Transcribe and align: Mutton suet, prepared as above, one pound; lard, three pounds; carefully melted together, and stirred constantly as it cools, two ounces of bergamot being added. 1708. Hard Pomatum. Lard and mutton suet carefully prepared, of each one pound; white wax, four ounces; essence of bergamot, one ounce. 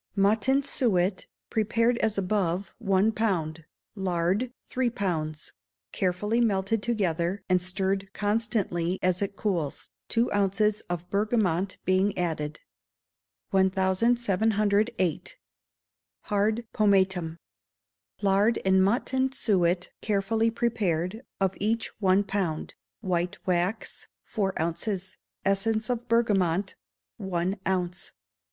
Mutton 0.15 0.63
suet, 0.63 1.27
prepared 1.51 1.99
as 1.99 2.17
above, 2.17 2.73
one 2.79 3.11
pound; 3.11 3.65
lard, 3.93 4.51
three 4.63 4.89
pounds; 4.89 5.53
carefully 5.91 6.41
melted 6.41 6.81
together, 6.81 7.43
and 7.47 7.61
stirred 7.61 8.09
constantly 8.11 8.97
as 9.03 9.21
it 9.21 9.35
cools, 9.35 9.91
two 10.09 10.31
ounces 10.33 10.81
of 10.89 11.07
bergamot 11.11 11.77
being 11.85 12.17
added. 12.17 12.61
1708. 13.51 15.37
Hard 16.21 16.65
Pomatum. 16.73 17.37
Lard 18.23 18.57
and 18.65 18.83
mutton 18.83 19.31
suet 19.31 19.91
carefully 20.01 20.49
prepared, 20.49 21.21
of 21.39 21.53
each 21.57 21.89
one 22.01 22.23
pound; 22.23 22.73
white 23.01 23.37
wax, 23.45 24.07
four 24.23 24.59
ounces; 24.59 25.19
essence 25.45 25.91
of 25.91 26.07
bergamot, 26.07 26.75
one 27.17 27.59
ounce. 27.67 28.13